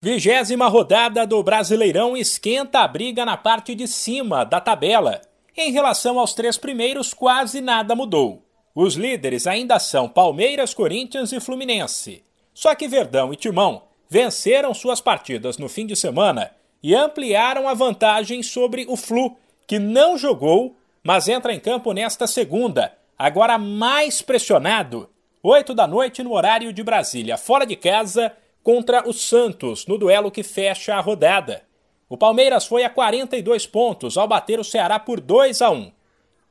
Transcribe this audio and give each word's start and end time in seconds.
Vigésima 0.00 0.68
rodada 0.68 1.26
do 1.26 1.42
Brasileirão 1.42 2.16
esquenta 2.16 2.78
a 2.78 2.86
briga 2.86 3.24
na 3.24 3.36
parte 3.36 3.74
de 3.74 3.88
cima 3.88 4.44
da 4.44 4.60
tabela. 4.60 5.20
Em 5.56 5.72
relação 5.72 6.20
aos 6.20 6.34
três 6.34 6.56
primeiros, 6.56 7.12
quase 7.12 7.60
nada 7.60 7.96
mudou. 7.96 8.44
Os 8.72 8.94
líderes 8.94 9.44
ainda 9.44 9.76
são 9.80 10.08
Palmeiras, 10.08 10.72
Corinthians 10.72 11.32
e 11.32 11.40
Fluminense. 11.40 12.22
Só 12.54 12.76
que 12.76 12.86
Verdão 12.86 13.32
e 13.32 13.36
Timão 13.36 13.82
venceram 14.08 14.72
suas 14.72 15.00
partidas 15.00 15.58
no 15.58 15.68
fim 15.68 15.84
de 15.84 15.96
semana 15.96 16.52
e 16.80 16.94
ampliaram 16.94 17.68
a 17.68 17.74
vantagem 17.74 18.40
sobre 18.40 18.86
o 18.88 18.96
Flu, 18.96 19.36
que 19.66 19.80
não 19.80 20.16
jogou, 20.16 20.76
mas 21.02 21.26
entra 21.26 21.52
em 21.52 21.58
campo 21.58 21.92
nesta 21.92 22.28
segunda, 22.28 22.96
agora 23.18 23.58
mais 23.58 24.22
pressionado. 24.22 25.10
Oito 25.42 25.74
da 25.74 25.88
noite 25.88 26.22
no 26.22 26.34
horário 26.34 26.72
de 26.72 26.84
Brasília, 26.84 27.36
fora 27.36 27.66
de 27.66 27.74
casa 27.74 28.32
contra 28.62 29.08
o 29.08 29.12
Santos 29.12 29.86
no 29.86 29.98
duelo 29.98 30.30
que 30.30 30.42
fecha 30.42 30.94
a 30.94 31.00
rodada. 31.00 31.62
O 32.08 32.16
Palmeiras 32.16 32.66
foi 32.66 32.84
a 32.84 32.90
42 32.90 33.66
pontos 33.66 34.16
ao 34.16 34.26
bater 34.26 34.58
o 34.58 34.64
Ceará 34.64 34.98
por 34.98 35.20
2 35.20 35.60
a 35.62 35.70
1. 35.70 35.92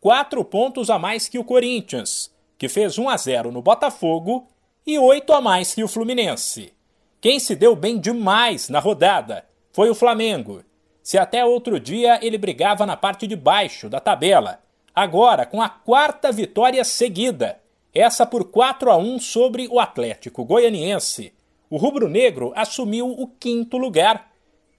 Quatro 0.00 0.44
pontos 0.44 0.90
a 0.90 0.98
mais 0.98 1.28
que 1.28 1.38
o 1.38 1.44
Corinthians, 1.44 2.30
que 2.58 2.68
fez 2.68 2.98
1 2.98 3.08
a 3.08 3.16
0 3.16 3.50
no 3.50 3.62
Botafogo, 3.62 4.48
e 4.86 4.98
oito 4.98 5.32
a 5.32 5.40
mais 5.40 5.74
que 5.74 5.82
o 5.82 5.88
Fluminense. 5.88 6.72
Quem 7.20 7.40
se 7.40 7.56
deu 7.56 7.74
bem 7.74 7.98
demais 7.98 8.68
na 8.68 8.78
rodada 8.78 9.44
foi 9.72 9.90
o 9.90 9.94
Flamengo. 9.94 10.62
Se 11.02 11.18
até 11.18 11.44
outro 11.44 11.80
dia 11.80 12.18
ele 12.22 12.38
brigava 12.38 12.86
na 12.86 12.96
parte 12.96 13.26
de 13.26 13.34
baixo 13.34 13.88
da 13.88 13.98
tabela, 13.98 14.60
agora 14.94 15.44
com 15.44 15.60
a 15.60 15.68
quarta 15.68 16.30
vitória 16.30 16.84
seguida, 16.84 17.60
essa 17.92 18.26
por 18.26 18.50
4 18.50 18.90
a 18.90 18.96
1 18.96 19.18
sobre 19.18 19.66
o 19.68 19.80
Atlético 19.80 20.44
Goianiense 20.44 21.32
o 21.68 21.76
rubro-negro 21.76 22.52
assumiu 22.54 23.08
o 23.08 23.26
quinto 23.26 23.76
lugar. 23.76 24.30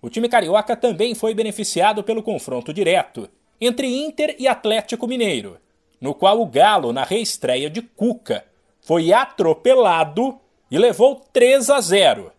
O 0.01 0.09
time 0.09 0.29
carioca 0.29 0.75
também 0.75 1.15
foi 1.15 1.33
beneficiado 1.33 2.03
pelo 2.03 2.23
confronto 2.23 2.73
direto 2.73 3.29
entre 3.59 3.87
Inter 3.87 4.35
e 4.37 4.47
Atlético 4.47 5.07
Mineiro, 5.07 5.57
no 5.99 6.13
qual 6.13 6.39
o 6.39 6.45
Galo, 6.45 6.93
na 6.93 7.03
reestreia 7.03 7.69
de 7.69 7.81
Cuca, 7.81 8.45
foi 8.79 9.11
atropelado 9.11 10.39
e 10.69 10.77
levou 10.77 11.15
3 11.33 11.69
a 11.69 11.81
0. 11.81 12.31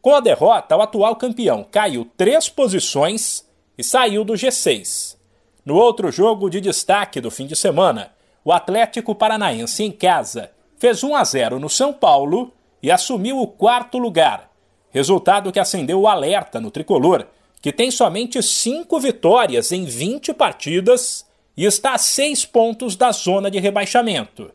Com 0.00 0.14
a 0.14 0.20
derrota, 0.20 0.76
o 0.76 0.82
atual 0.82 1.14
campeão 1.16 1.64
caiu 1.70 2.10
três 2.16 2.48
posições 2.48 3.46
e 3.76 3.84
saiu 3.84 4.24
do 4.24 4.32
G6. 4.32 5.16
No 5.64 5.76
outro 5.76 6.10
jogo 6.10 6.50
de 6.50 6.60
destaque 6.60 7.20
do 7.20 7.30
fim 7.30 7.46
de 7.46 7.54
semana, 7.54 8.12
o 8.44 8.52
Atlético 8.52 9.14
Paranaense 9.14 9.84
em 9.84 9.92
casa 9.92 10.50
fez 10.76 11.04
1 11.04 11.14
a 11.14 11.22
0 11.22 11.60
no 11.60 11.68
São 11.68 11.92
Paulo 11.92 12.52
e 12.82 12.90
assumiu 12.90 13.40
o 13.40 13.46
quarto 13.46 13.98
lugar, 13.98 14.50
resultado 14.90 15.52
que 15.52 15.60
acendeu 15.60 16.00
o 16.00 16.08
alerta 16.08 16.60
no 16.60 16.70
tricolor, 16.70 17.26
que 17.60 17.72
tem 17.72 17.90
somente 17.90 18.42
cinco 18.42 18.98
vitórias 18.98 19.70
em 19.70 19.84
20 19.84 20.34
partidas 20.34 21.24
e 21.56 21.64
está 21.64 21.94
a 21.94 21.98
seis 21.98 22.44
pontos 22.44 22.96
da 22.96 23.12
zona 23.12 23.50
de 23.50 23.60
rebaixamento. 23.60 24.50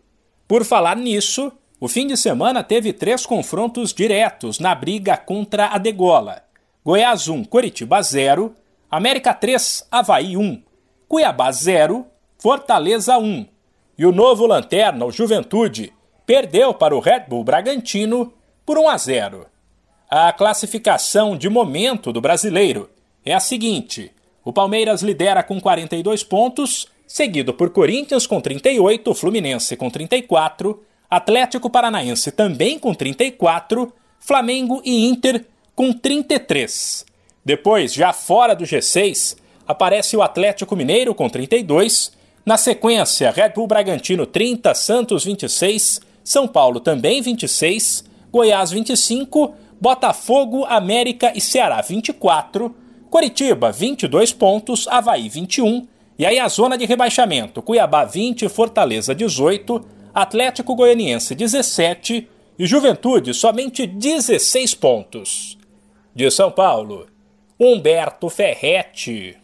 Por 0.48 0.66
falar 0.66 0.98
nisso, 0.98 1.52
o 1.80 1.88
fim 1.88 2.08
de 2.08 2.17
semana 2.17 2.64
teve 2.64 2.92
três 2.92 3.25
confrontos 3.25 3.94
diretos 3.94 4.59
na 4.59 4.73
briga 4.73 5.16
contra 5.16 5.67
a 5.67 5.78
degola. 5.78 6.44
Goiás 6.83 7.28
1, 7.28 7.44
Curitiba 7.45 8.02
0, 8.02 8.53
América 8.89 9.33
3, 9.33 9.88
Havaí 9.92 10.36
1, 10.36 10.64
Cuiabá 11.08 11.52
0, 11.52 12.05
Fortaleza 12.38 13.17
1. 13.17 13.45
E 13.98 14.05
o 14.05 14.11
novo 14.11 14.45
lanterna, 14.45 15.05
o 15.05 15.11
Juventude, 15.11 15.94
perdeu 16.28 16.73
para 16.73 16.94
o 16.94 17.00
Red 17.00 17.22
Bull 17.30 17.45
Bragantino 17.45 18.33
por 18.66 18.78
1 18.78 18.89
a 18.89 18.97
0. 18.97 19.45
A 20.09 20.31
classificação 20.33 21.38
de 21.38 21.50
momento 21.50 22.11
do 22.11 22.20
brasileiro 22.20 22.89
é 23.25 23.33
a 23.33 23.39
seguinte: 23.39 24.11
o 24.44 24.52
Palmeiras 24.52 25.02
lidera 25.02 25.42
com 25.42 25.59
42 25.59 26.23
pontos, 26.23 26.88
seguido 27.08 27.53
por 27.53 27.70
Corinthians 27.70 28.28
com 28.28 28.42
38, 28.42 29.16
Fluminense 29.16 29.77
com 29.77 29.89
34, 29.89 30.83
Atlético 31.10 31.70
Paranaense 31.70 32.32
também 32.32 32.77
com 32.77 32.94
34, 32.94 33.92
Flamengo 34.20 34.82
e 34.83 35.08
Inter 35.08 35.45
com 35.73 35.94
33. 35.94 37.05
Depois, 37.45 37.94
já 37.94 38.11
fora 38.11 38.54
do 38.54 38.65
G6, 38.65 39.38
aparece 39.65 40.17
o 40.17 40.21
Atlético 40.21 40.76
Mineiro 40.76 41.15
com 41.15 41.30
32, 41.30 42.11
na 42.45 42.58
sequência, 42.58 43.32
Red 43.32 43.49
Bull 43.49 43.67
Bragantino 43.67 44.26
30, 44.26 44.73
Santos 44.73 45.23
26, 45.26 46.02
são 46.27 46.45
Paulo 46.45 46.82
também 46.82 47.21
26, 47.21 48.04
Goiás 48.30 48.70
25, 48.70 49.54
Botafogo, 49.80 50.65
América 50.65 51.32
e 51.33 51.39
Ceará 51.39 51.80
24, 51.80 52.76
Coritiba 53.10 53.71
22 53.71 54.33
pontos, 54.33 54.89
Havaí 54.89 55.30
21, 55.30 55.88
e 56.20 56.26
aí 56.26 56.38
a 56.38 56.49
zona 56.49 56.77
de 56.77 56.83
rebaixamento: 56.86 57.61
Cuiabá 57.61 58.04
20, 58.04 58.49
Fortaleza 58.49 59.15
18, 59.15 59.86
Atlético 60.14 60.76
Goianiense 60.76 61.33
17 61.33 62.27
e 62.59 62.65
Juventude 62.65 63.33
somente 63.33 63.88
16 63.88 64.76
pontos. 64.76 65.58
De 66.14 66.30
São 66.30 66.52
Paulo, 66.52 67.08
Humberto 67.58 68.27
Ferretti. 68.27 69.38